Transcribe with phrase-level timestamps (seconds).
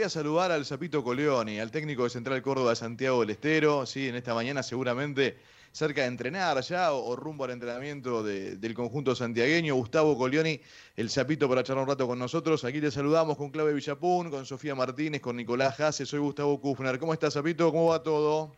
[0.00, 3.84] voy a saludar al Zapito Coleoni, al técnico de Central Córdoba Santiago del Estero.
[3.84, 5.36] Sí, en esta mañana seguramente
[5.72, 9.74] cerca de entrenar ya o, rumbo al entrenamiento del conjunto santiagueño.
[9.74, 10.58] Gustavo Coleoni,
[10.96, 12.64] el Zapito para charlar un rato con nosotros.
[12.64, 16.06] Aquí te saludamos con Clave Villapún, con Sofía Martínez, con Nicolás Jase.
[16.06, 16.98] Soy Gustavo Kufner.
[16.98, 17.70] ¿Cómo estás, Zapito?
[17.70, 18.52] ¿Cómo va todo?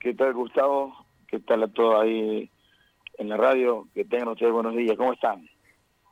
[0.00, 1.04] ¿Qué tal, Gustavo?
[1.26, 2.50] ¿Qué tal a todos ahí
[3.18, 3.88] en la radio?
[3.92, 4.96] Que tengan ustedes buenos días.
[4.96, 5.49] ¿Cómo están?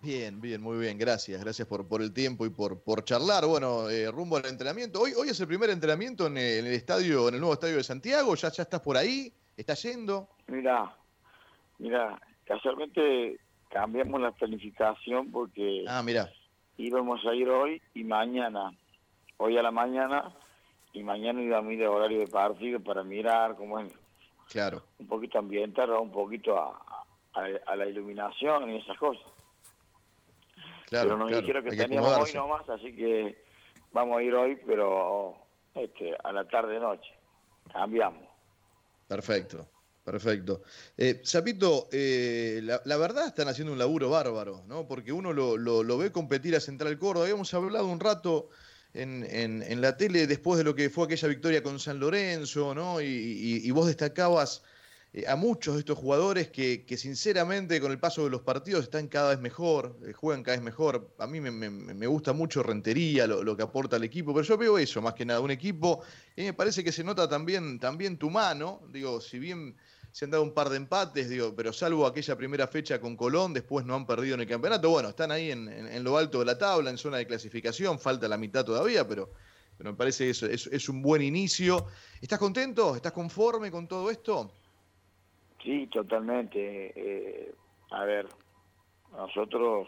[0.00, 3.44] Bien, bien, muy bien, gracias, gracias por, por el tiempo y por, por charlar.
[3.46, 5.00] Bueno, eh, rumbo al entrenamiento.
[5.00, 8.32] Hoy, hoy es el primer entrenamiento en el, estadio, en el nuevo estadio de Santiago.
[8.36, 9.32] ¿Ya, ya estás por ahí?
[9.56, 10.28] ¿Estás yendo?
[10.46, 10.94] Mira,
[11.78, 16.30] mira, casualmente cambiamos la planificación porque ah, mira.
[16.76, 18.70] íbamos a ir hoy y mañana.
[19.38, 20.32] Hoy a la mañana
[20.92, 23.92] y mañana íbamos a ir de horario de partido para mirar cómo es.
[24.48, 24.84] Claro.
[25.00, 29.26] Un poquito ambiental, un poquito a, a la iluminación y esas cosas
[30.90, 33.44] pero nos dijeron que, teníamos hoy nomás, así que
[33.92, 35.36] vamos a ir hoy, pero
[35.74, 37.10] este, a la tarde-noche.
[37.72, 38.26] Cambiamos.
[39.06, 39.66] Perfecto.
[40.04, 40.62] Perfecto.
[40.96, 41.22] Eh,
[41.92, 44.88] eh, la, verdad están haciendo un laburo bárbaro, ¿no?
[44.88, 47.26] Porque uno lo, lo, ve competir a Central Córdoba.
[47.26, 48.48] Habíamos hablado un rato
[48.94, 53.02] en, en, la tele después de lo que fue aquella victoria con San Lorenzo, ¿no?
[53.02, 54.62] y vos destacabas
[55.14, 59.08] eh, a muchos de estos jugadores que, sinceramente con el paso de los partidos están
[59.08, 61.14] cada vez mejor, eh, juegan cada vez mejor.
[61.18, 65.00] A mí me, gusta mucho Rentería, lo, que aporta al equipo, pero yo veo eso
[65.00, 66.02] más que nada, un equipo,
[66.36, 69.76] y me parece que se nota también, también tu mano, digo, si bien
[70.12, 73.54] se han dado un par de empates, digo, pero salvo aquella primera fecha con Colón,
[73.54, 76.58] después no han perdido en el campeonato, bueno, están ahí en, lo alto de la
[76.58, 79.32] tabla, en zona de clasificación, falta la mitad todavía, pero,
[79.76, 81.86] pero me parece que eso es, es un buen inicio.
[82.20, 82.96] ¿Estás contento?
[82.96, 84.50] ¿Estás conforme con todo esto?
[85.68, 86.92] Sí, totalmente.
[86.96, 87.54] Eh,
[87.90, 88.26] a ver,
[89.12, 89.86] nosotros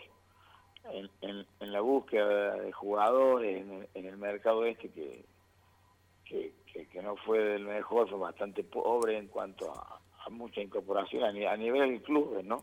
[0.93, 3.65] en, en, la búsqueda de jugadores,
[3.95, 5.25] en el, mercado este que,
[6.27, 11.93] que, no fue del mejor, fue bastante pobre en cuanto a, mucha incorporación a, nivel
[11.93, 12.63] del club, ¿no?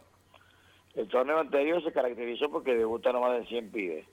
[0.93, 4.05] El torneo anterior se caracterizó porque debutaron más de 100 pibes.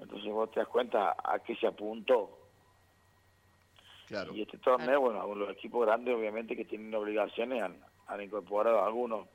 [0.00, 2.36] Entonces vos te das cuenta a qué se apuntó.
[4.06, 4.34] Claro.
[4.34, 7.76] Y este torneo, bueno, los equipos grandes obviamente que tienen obligaciones han,
[8.06, 9.28] han incorporado algunos.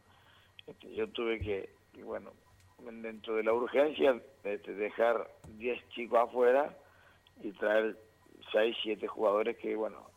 [0.67, 1.69] Este, yo tuve que,
[2.03, 2.31] bueno,
[2.79, 6.77] dentro de la urgencia, este, dejar 10 chicos afuera
[7.41, 7.97] y traer
[8.51, 10.09] 6, 7 jugadores que, bueno,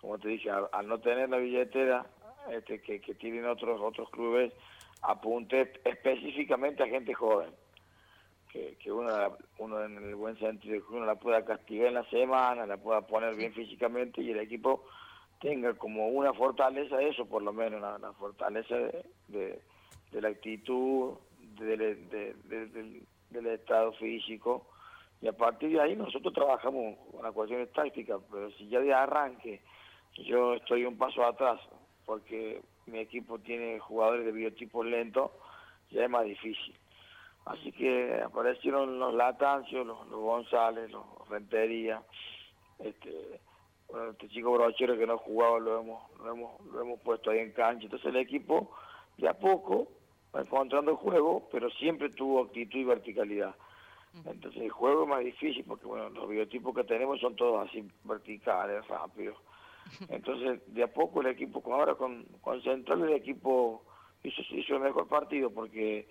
[0.00, 2.04] como te dije, al, no tener la billetera
[2.50, 4.52] este, que, que tienen otros otros clubes,
[5.02, 7.50] apunté específicamente a gente joven.
[8.52, 9.10] Que, que uno,
[9.58, 13.00] uno en el buen sentido, que uno la pueda castigar en la semana, la pueda
[13.00, 14.84] poner bien físicamente y el equipo
[15.40, 18.76] tenga como una fortaleza eso, por lo menos, una, fortaleza
[19.28, 19.60] de,
[20.12, 21.14] la actitud,
[21.58, 24.66] del estado físico.
[25.20, 28.92] Y a partir de ahí nosotros trabajamos con las cuestiones tácticas, pero si ya de
[28.92, 29.60] arranque
[30.18, 31.60] yo estoy un paso atrás,
[32.04, 35.32] porque mi equipo tiene jugadores de biotipo lento,
[35.90, 36.74] ya es más difícil.
[37.44, 42.02] Así que aparecieron los Latancios, los, los González, los Rentería,
[42.78, 43.40] este,
[43.88, 47.40] bueno, este chico brochero que no jugaba lo hemos, lo hemos, lo hemos puesto ahí
[47.40, 47.84] en cancha.
[47.84, 48.70] Entonces el equipo
[49.18, 49.88] de a poco
[50.34, 53.54] va encontrando el juego, pero siempre tuvo actitud y verticalidad.
[54.26, 57.86] Entonces el juego es más difícil porque bueno, los biotipos que tenemos son todos así
[58.04, 59.36] verticales, rápidos.
[60.08, 63.82] Entonces de a poco el equipo, ahora con, con Central el equipo
[64.22, 66.06] hizo, hizo el mejor partido porque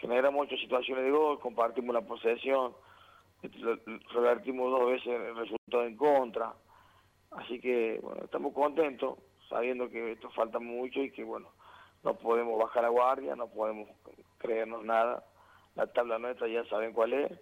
[0.00, 2.74] genera muchas situaciones de gol, compartimos la posesión,
[4.12, 6.54] revertimos dos veces el resultado en contra.
[7.32, 9.18] Así que, bueno, estamos contentos,
[9.48, 11.48] sabiendo que esto falta mucho y que, bueno,
[12.02, 13.88] no podemos bajar la guardia, no podemos
[14.38, 15.24] creernos nada.
[15.76, 17.32] La tabla nuestra ya saben cuál es.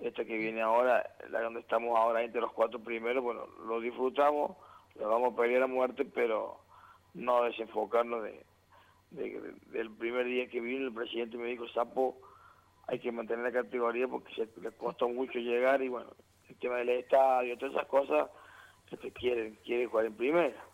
[0.00, 4.56] Esta que viene ahora, la donde estamos ahora entre los cuatro primeros, bueno, lo disfrutamos,
[4.96, 6.58] lo vamos a pelear a muerte, pero
[7.14, 8.44] no desenfocarnos de,
[9.14, 12.18] del primer día que vino el presidente me dijo, Sapo,
[12.86, 16.10] hay que mantener la categoría porque se, le costó mucho llegar y bueno,
[16.48, 18.30] el tema del estadio, todas esas cosas
[19.00, 20.64] que quieren, quieren jugar en primera.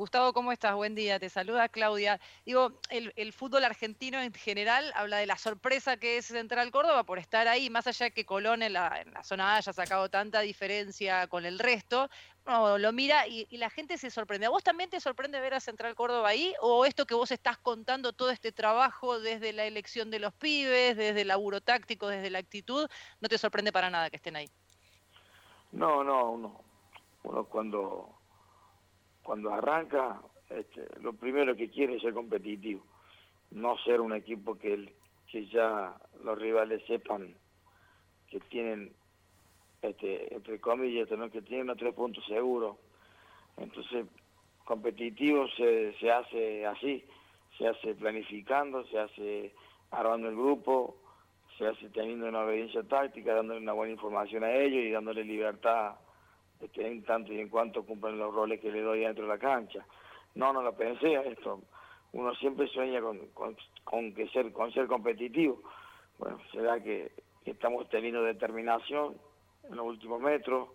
[0.00, 0.74] Gustavo, ¿cómo estás?
[0.74, 2.18] Buen día, te saluda Claudia.
[2.46, 7.18] Digo, el, fútbol argentino en general habla de la sorpresa que es Central Córdoba por
[7.18, 11.44] estar ahí, más allá que Colón en la, zona A haya sacado tanta diferencia con
[11.44, 12.08] el resto,
[12.46, 14.46] no, lo mira y, la gente se sorprende.
[14.46, 16.54] ¿A vos también te sorprende ver a Central Córdoba ahí?
[16.62, 20.96] ¿O esto que vos estás contando, todo este trabajo desde la elección de los pibes,
[20.96, 22.88] desde el laburo táctico, desde la actitud,
[23.20, 24.48] no te sorprende para nada que estén ahí?
[25.72, 26.64] No, no, uno,
[27.22, 28.19] uno cuando,
[29.22, 32.82] cuando arranca, este, lo primero que quiere es ser competitivo,
[33.50, 34.92] no ser un equipo que,
[35.30, 35.94] que ya
[36.24, 37.34] los rivales sepan
[38.28, 38.92] que tienen
[39.82, 42.76] este, entre comillas, que tiene unos tres puntos seguros.
[43.56, 44.06] Entonces,
[44.64, 47.04] competitivo se, se hace así,
[47.58, 49.54] se hace planificando, se hace
[49.90, 50.96] armando el grupo,
[51.58, 55.94] se hace teniendo una obediencia táctica, dándole una buena información a ellos y dándole libertad
[56.60, 59.38] este, en tanto y en cuanto cumplen los roles que le doy dentro de la
[59.38, 59.84] cancha.
[60.34, 61.60] No, no lo pensé esto.
[62.12, 63.18] Uno siempre sueña con,
[63.84, 65.60] con, que ser, con ser competitivo.
[66.18, 67.12] Bueno, será que
[67.44, 69.16] estamos teniendo determinación
[69.68, 70.68] en los últimos metros.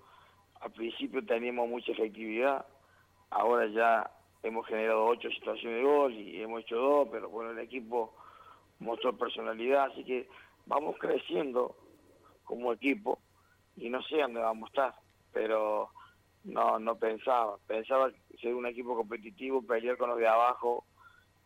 [0.62, 2.66] Al principio teníamos mucha efectividad,
[3.30, 4.10] ahora ya
[4.42, 8.16] hemos generado ocho situaciones de gol y hemos hecho dos, pero bueno, el equipo
[8.80, 10.28] mostró personalidad, así que
[10.66, 11.76] vamos creciendo
[12.44, 13.20] como equipo
[13.76, 15.05] y no sé dónde vamos a estar,
[15.36, 15.90] pero
[16.46, 18.10] no, no pensaba, pensaba
[18.40, 20.86] ser un equipo competitivo, pelear con los de abajo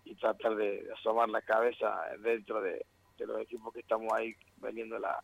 [0.06, 2.86] y tratar de, asomar la cabeza dentro de,
[3.18, 5.20] los equipos que estamos ahí vendiendo la,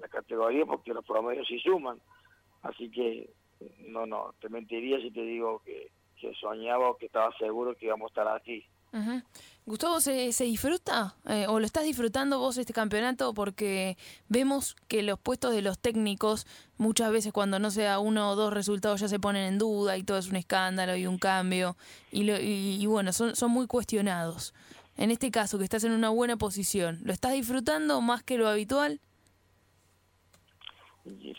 [0.00, 1.98] la categoría, porque los promedios sí suman,
[2.62, 3.30] así que
[3.86, 5.90] no, no, te mentiría si te digo que,
[6.20, 8.66] que soñaba o que estaba seguro que íbamos a estar aquí.
[9.68, 13.34] Gustavo, ¿se, se disfruta eh, o lo estás disfrutando vos este campeonato?
[13.34, 13.96] Porque
[14.28, 16.46] vemos que los puestos de los técnicos
[16.78, 20.04] muchas veces cuando no sea uno o dos resultados ya se ponen en duda y
[20.04, 21.76] todo es un escándalo y un cambio
[22.12, 24.54] y, y, bueno, son, son muy cuestionados.
[24.96, 28.46] En este caso, que estás en una buena posición, ¿lo estás disfrutando más que lo
[28.46, 29.00] habitual?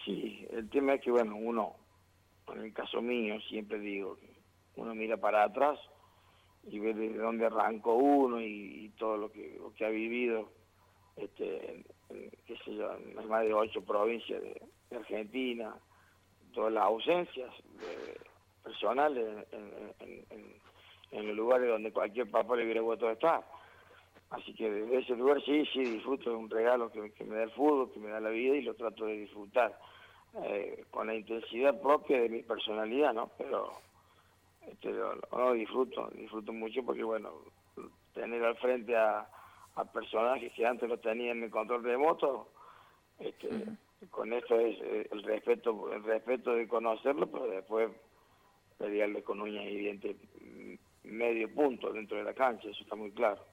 [0.04, 1.76] Sí, el tema es que, bueno, uno,
[2.54, 4.18] en el caso mío, siempre digo,
[4.76, 5.80] uno mira para atrás
[6.64, 10.50] y ver de dónde arrancó uno y, todo lo que, lo que ha vivido,
[11.16, 14.62] este, en, qué sé yo, en más de ocho provincias de,
[14.96, 15.76] Argentina,
[16.54, 17.54] todas las ausencias
[18.64, 20.26] personales en,
[21.12, 23.44] en, los lugares donde cualquier papá le hubiera vuelto a estar.
[24.30, 27.52] Así que desde ese lugar sí, sí, disfruto de un regalo que, me da el
[27.52, 29.78] fútbol, que me da la vida y lo trato de disfrutar
[30.44, 33.32] eh, con la intensidad propia de mi personalidad, ¿no?
[33.38, 33.72] Pero
[34.72, 37.32] este, lo, disfruto, disfruto mucho porque, bueno,
[38.14, 39.28] tener al frente a,
[39.94, 42.50] personajes que antes lo tenían en el control de moto,
[43.20, 43.48] este,
[44.10, 47.92] con esto es eh, el respeto, el respeto de conocerlo, pero después
[48.80, 50.16] pelearle con uñas y dientes
[51.04, 53.44] medio punto dentro de la cancha, eso está muy claro.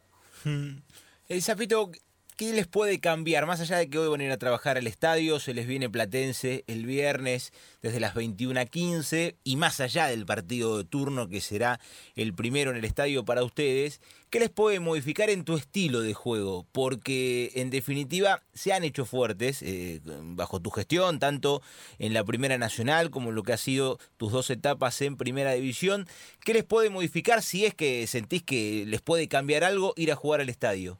[1.28, 1.90] El Zapito,
[2.36, 3.46] ¿Qué les puede cambiar?
[3.46, 5.88] Más allá de que hoy van a ir a trabajar al estadio, se les viene
[5.88, 11.78] Platense el viernes desde las 21.15 y más allá del partido de turno que será
[12.16, 14.00] el primero en el estadio para ustedes,
[14.30, 16.66] ¿qué les puede modificar en tu estilo de juego?
[16.72, 21.62] Porque en definitiva se han hecho fuertes eh, bajo tu gestión, tanto
[22.00, 25.52] en la Primera Nacional como en lo que ha sido tus dos etapas en Primera
[25.52, 26.08] División.
[26.44, 30.16] ¿Qué les puede modificar si es que sentís que les puede cambiar algo ir a
[30.16, 30.98] jugar al estadio?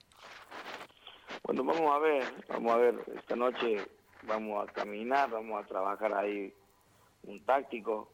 [1.46, 3.86] Bueno, vamos a ver, vamos a ver, esta noche
[4.22, 6.50] vamos a caminar, vamos a trabajar ahí
[7.24, 8.08] un táctico,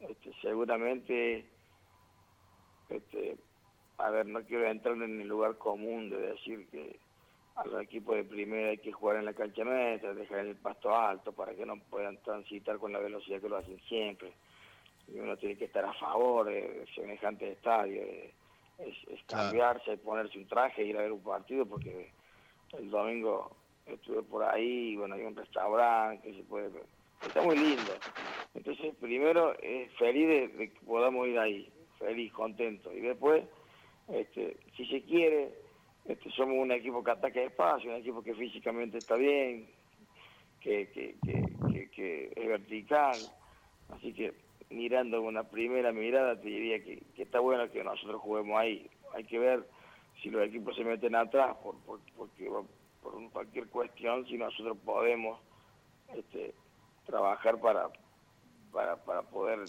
[0.00, 1.46] este, seguramente,
[2.90, 3.38] este,
[3.96, 6.98] a ver, no quiero entrar en el lugar común de decir que
[7.56, 10.94] a los equipos de primera hay que jugar en la cancha nuestra, dejar el pasto
[10.94, 14.34] alto para que no puedan transitar con la velocidad que lo hacen siempre.
[15.08, 18.02] Y uno tiene que estar a favor de, semejante estadio,
[18.78, 22.17] es, cambiarse, ponerse un traje, ir a ver un partido, porque
[22.76, 23.56] el domingo
[23.86, 26.70] estuve por ahí, bueno, hay un restaurante que se puede.
[27.22, 27.92] Está muy lindo.
[28.54, 32.92] Entonces, primero, es feliz de, que podamos ir ahí, feliz, contento.
[32.92, 33.44] Y después,
[34.08, 35.52] este, si se quiere,
[36.04, 39.68] este, somos un equipo que ataca espacio, un equipo que físicamente está bien,
[40.60, 43.16] que, que, que, que es vertical.
[43.90, 44.34] Así que
[44.70, 48.88] mirando una primera mirada te diría que, que está bueno que nosotros juguemos ahí.
[49.14, 49.66] Hay que ver
[50.22, 52.50] si los equipos se meten atrás por, por, porque,
[53.02, 55.40] por cualquier cuestión, si nosotros podemos
[56.14, 56.54] este,
[57.06, 57.88] trabajar para,
[58.72, 59.60] para, para poder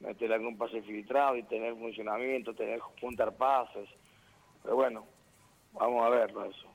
[0.00, 3.88] meter algún pase filtrado y tener funcionamiento, tener juntar pases.
[4.62, 5.06] Pero bueno,
[5.72, 6.69] vamos a verlo eso.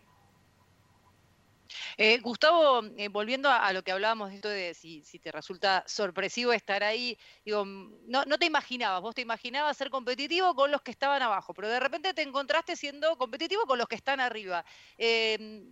[1.97, 6.51] Eh, Gustavo, eh, volviendo a, lo que hablábamos de esto de si, te resulta sorpresivo
[6.51, 10.91] estar ahí, digo, no, no te imaginabas, vos te imaginabas ser competitivo con los que
[10.91, 14.65] estaban abajo, pero de repente te encontraste siendo competitivo con los que están arriba.
[14.97, 15.63] Eh,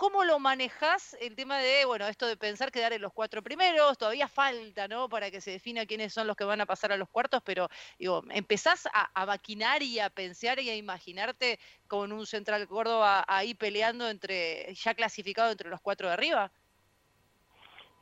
[0.00, 3.98] ¿Cómo lo manejas el tema de, bueno, esto de pensar quedar en los cuatro primeros?
[3.98, 5.10] Todavía falta, ¿no?
[5.10, 7.68] Para que se defina quiénes son los que van a pasar a los cuartos, pero
[7.98, 13.52] digo, ¿empezás a, maquinar y a pensar y a imaginarte con un Central Córdoba ahí
[13.52, 16.50] peleando entre, ya clasificado entre los cuatro de arriba?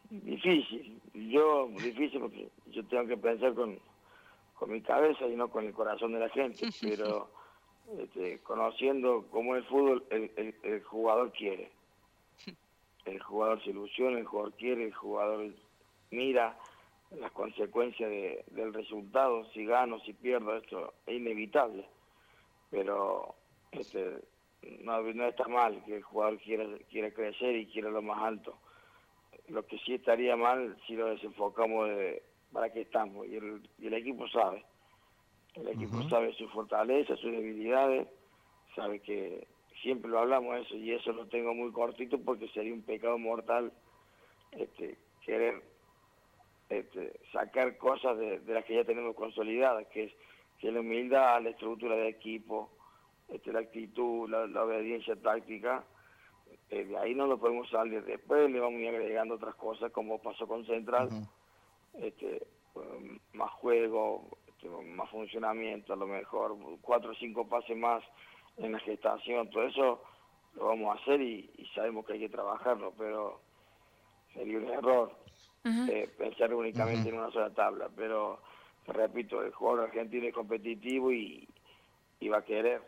[0.08, 3.76] Difícil, yo, difícil porque yo tengo que pensar con,
[4.54, 7.28] con mi cabeza y no con el corazón de la gente, pero
[7.98, 11.76] este, conociendo cómo el fútbol, el jugador quiere
[13.10, 15.50] el jugador se ilusiona, el jugador quiere, el jugador
[16.10, 16.56] mira
[17.10, 21.86] las consecuencias de, del resultado, si gano, si pierdo, esto es inevitable.
[22.70, 23.34] Pero
[23.72, 24.18] este,
[24.82, 28.58] no, no está mal que el jugador quiera, quiera crecer y quiera lo más alto.
[29.48, 32.22] Lo que sí estaría mal si lo desenfocamos de
[32.52, 33.26] para qué estamos.
[33.26, 34.64] Y el, y el equipo sabe.
[35.54, 38.06] El equipo sabe sus fortalezas, sus debilidades,
[38.74, 39.46] sabe que
[39.82, 43.73] siempre lo hablamos eso y eso lo tengo muy cortito porque sería un pecado mortal
[44.52, 45.62] este, querer
[46.68, 50.12] este, sacar cosas de, las que ya tenemos consolidadas, que es
[50.58, 52.70] que la humildad, la estructura de equipo,
[53.28, 55.85] este, la actitud, la, obediencia táctica,
[56.70, 58.04] eh, de ahí no lo podemos salir.
[58.04, 61.08] Después le vamos agregando otras cosas, como pasó con Central,
[61.94, 62.47] este,
[63.35, 68.02] más juego, este, más funcionamiento, a lo mejor cuatro o cinco pases más
[68.58, 70.02] en la gestación, todo eso
[70.54, 73.40] lo vamos a hacer y, sabemos que hay que trabajarlo, pero
[74.34, 75.12] sería un error
[75.64, 78.40] eh, pensar únicamente en una sola tabla, pero
[78.86, 81.48] repito, el jugador argentino es competitivo y,
[82.30, 82.82] va a querer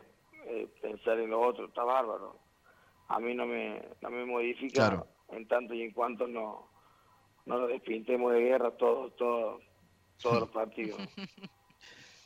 [0.45, 2.35] eh, pensar en lo otro, está bárbaro.
[3.07, 6.69] A mí no me, no me modifica en tanto y en cuanto no,
[7.45, 9.61] no lo despintemos de guerra todos, todos,
[10.21, 10.99] todos los partidos.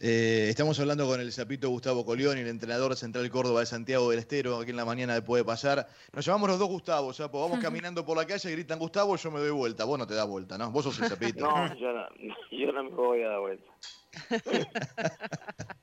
[0.08, 4.20] Eh, estamos hablando con el sapito Gustavo Colión, el entrenador Central Córdoba de Santiago del
[4.20, 5.88] Estero, aquí en la mañana puede pasar.
[6.14, 7.42] Nos llamamos los dos Gustavo, Sapo.
[7.42, 9.84] Vamos caminando por la calle, y gritan Gustavo, yo me doy vuelta.
[9.84, 10.70] Vos no te das vuelta, ¿no?
[10.70, 11.48] Vos sos el sapito.
[11.48, 12.08] No, yo no,
[12.52, 13.72] yo no me voy a dar vuelta.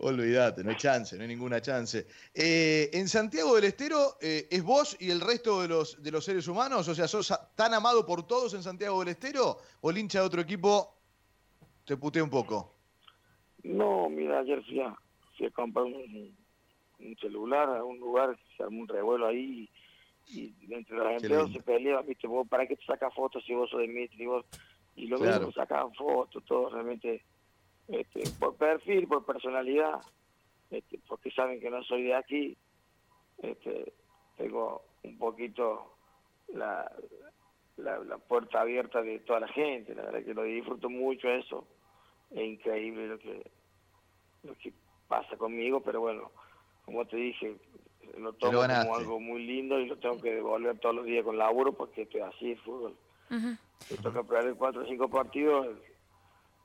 [0.00, 2.06] Olvídate, no hay chance, no hay ninguna chance.
[2.34, 6.26] Eh, en Santiago del Estero, eh, ¿es vos y el resto de los, de los
[6.26, 6.88] seres humanos?
[6.88, 9.56] O sea, ¿sos tan amado por todos en Santiago del Estero?
[9.80, 10.94] ¿O el hincha de otro equipo
[11.86, 12.79] te putea un poco?
[13.62, 14.94] No, mira, ayer fui a,
[15.36, 16.36] fui a comprar un,
[17.20, 19.68] celular a un lugar, se armó un revuelo ahí
[20.28, 23.68] y, entre los empleados se peleaban, viste, vos, ¿para qué te sacas fotos si vos
[23.70, 24.26] sos Dimitri?
[24.26, 24.44] Vos?
[24.96, 27.22] Y lo mismo, sacaban fotos, todo realmente,
[27.88, 30.00] este, por perfil, por personalidad,
[30.70, 32.56] este, porque saben que no soy de aquí,
[33.42, 33.92] este,
[34.36, 35.96] tengo un poquito
[36.54, 36.90] la,
[37.78, 41.66] la, la puerta abierta de toda la gente, la verdad que lo disfruto mucho eso
[42.30, 43.50] es increíble lo que
[44.42, 44.72] lo que
[45.08, 46.30] pasa conmigo, pero bueno,
[46.84, 47.56] como te dije,
[48.18, 51.36] lo tomo como algo muy lindo y lo tengo que devolver todos los días con
[51.36, 52.96] laburo porque estoy así el fútbol.
[53.30, 53.56] Uh
[54.02, 55.66] toca perder cuatro o cinco partidos,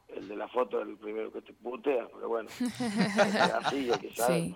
[0.10, 2.50] el, de la foto es el primero que te putea, pero bueno,
[3.64, 4.54] así, ya que sabes.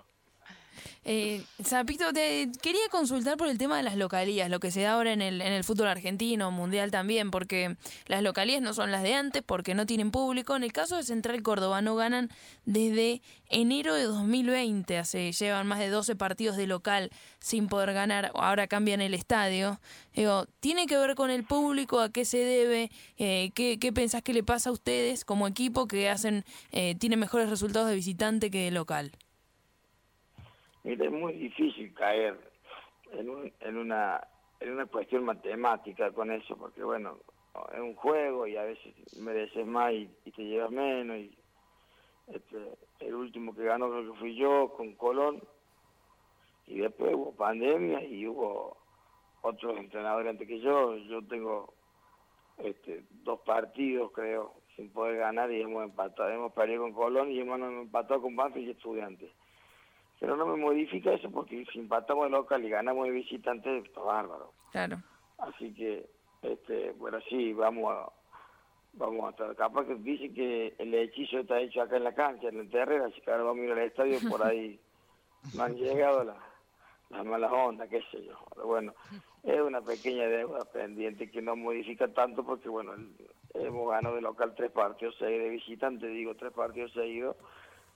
[1.06, 4.94] Eh, Zapito, te quería consultar por el tema de las localías, lo que se da
[4.94, 9.04] ahora en el, en el fútbol argentino, mundial también, porque las localías no son las
[9.04, 10.56] de antes, porque no tienen público.
[10.56, 12.30] En el caso de Central Córdoba, no ganan
[12.66, 17.10] desde enero de 2020, hace, llevan más de 12 partidos de local
[17.40, 19.80] sin poder ganar, ahora cambian el estadio.
[20.14, 22.02] Digo, ¿tiene que ver con el público?
[22.02, 22.92] ¿A qué se debe?
[23.18, 27.20] Eh, ¿qué, ¿Qué pensás que le pasa a ustedes como equipo que hacen, eh, tienen
[27.20, 29.12] mejores resultados de visitante que de local?
[30.84, 32.40] Mira, es muy difícil caer
[33.12, 34.26] en, un, en, una,
[34.60, 37.18] en una cuestión matemática con eso, porque bueno,
[37.74, 41.18] es un juego y a veces mereces más y, te llevas menos.
[41.18, 41.38] Y,
[42.28, 42.58] este,
[43.00, 45.42] el último que ganó creo que fui yo con Colón
[46.68, 48.78] y después hubo pandemia y hubo
[49.42, 50.96] otros entrenadores antes que yo.
[50.96, 51.74] Yo tengo
[52.60, 56.30] este, dos partidos creo sin poder ganar y hemos empatado.
[56.30, 59.32] Hemos perdido con Colón y hemos empatado con Banfield y Estudiantes
[60.20, 64.02] pero no me modifica eso porque si empatamos de local y ganamos de visitante, está
[64.02, 64.54] bárbaro.
[64.72, 64.98] Claro.
[65.38, 66.06] Así que,
[66.42, 68.12] este, bueno, sí, vamos a,
[68.94, 69.56] vamos a estar.
[69.56, 73.06] Capaz que dicen que el hechizo está hecho acá en la cancha, en el terreno,
[73.06, 74.80] así que ahora vamos a ir al estadio, por ahí
[75.56, 76.38] me han llegado las,
[77.10, 78.38] las malas ondas, qué sé yo.
[78.54, 78.94] Pero bueno,
[79.44, 82.94] es una pequeña deuda pendiente que no modifica tanto porque, bueno,
[83.54, 87.38] hemos ganado de local tres partidos seguidos, de visitante digo tres partidos seguidos,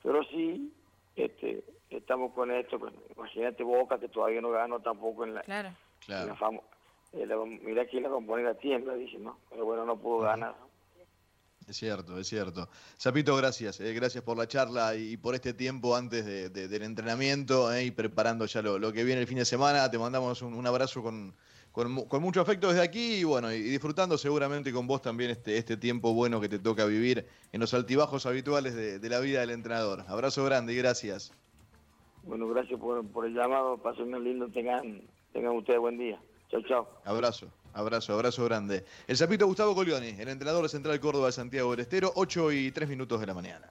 [0.02, 0.74] pero sí
[1.16, 1.64] este,
[1.98, 2.80] estamos con esto,
[3.16, 5.72] imagínate Boca que todavía no ganó tampoco en la, claro.
[7.14, 7.28] Eh,
[7.64, 9.38] mira aquí la tiembla, dice, ¿no?
[9.50, 10.56] Pero bueno, no pudo ganar.
[11.68, 12.68] Es cierto, es cierto.
[13.00, 13.80] Zapito, gracias.
[13.80, 17.92] Eh, gracias por la charla y por este tiempo antes de, del entrenamiento eh, y
[17.92, 19.90] preparando ya lo, que viene el fin de semana.
[19.90, 21.36] Te mandamos un abrazo con,
[21.74, 25.76] con, mucho afecto desde aquí y bueno, y disfrutando seguramente con vos también este, este
[25.76, 30.06] tiempo bueno que te toca vivir en los altibajos habituales de, la vida del entrenador.
[30.08, 31.34] Abrazo grande y gracias.
[32.24, 35.02] Bueno, gracias por, el llamado, pasen lindo, tengan,
[35.34, 36.20] tengan ustedes buen día.
[36.50, 36.88] Chao, chao.
[37.06, 37.48] Abrazo.
[37.74, 38.86] Abrazo, abrazo grande.
[39.08, 42.72] El sapito Gustavo Colioni, el entrenador de Central Córdoba de Santiago del Estero, 8 y
[42.72, 43.68] 3 minutos de la mañana.